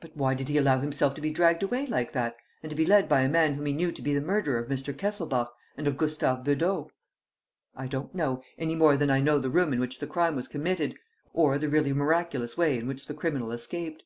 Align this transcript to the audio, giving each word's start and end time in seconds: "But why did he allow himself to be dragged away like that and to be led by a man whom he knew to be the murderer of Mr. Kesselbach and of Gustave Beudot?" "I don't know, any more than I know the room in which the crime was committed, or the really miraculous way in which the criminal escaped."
"But 0.00 0.16
why 0.16 0.32
did 0.32 0.48
he 0.48 0.56
allow 0.56 0.80
himself 0.80 1.14
to 1.16 1.20
be 1.20 1.30
dragged 1.30 1.62
away 1.62 1.84
like 1.86 2.12
that 2.12 2.34
and 2.62 2.70
to 2.70 2.74
be 2.74 2.86
led 2.86 3.10
by 3.10 3.20
a 3.20 3.28
man 3.28 3.52
whom 3.52 3.66
he 3.66 3.74
knew 3.74 3.92
to 3.92 4.00
be 4.00 4.14
the 4.14 4.22
murderer 4.22 4.56
of 4.58 4.68
Mr. 4.70 4.96
Kesselbach 4.96 5.52
and 5.76 5.86
of 5.86 5.98
Gustave 5.98 6.42
Beudot?" 6.44 6.90
"I 7.76 7.86
don't 7.86 8.14
know, 8.14 8.42
any 8.56 8.74
more 8.74 8.96
than 8.96 9.10
I 9.10 9.20
know 9.20 9.38
the 9.38 9.50
room 9.50 9.74
in 9.74 9.80
which 9.80 9.98
the 9.98 10.06
crime 10.06 10.34
was 10.34 10.48
committed, 10.48 10.96
or 11.34 11.58
the 11.58 11.68
really 11.68 11.92
miraculous 11.92 12.56
way 12.56 12.78
in 12.78 12.86
which 12.86 13.06
the 13.06 13.12
criminal 13.12 13.52
escaped." 13.52 14.02